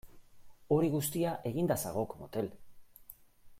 [0.75, 2.51] Hori guztia eginda zagok motel!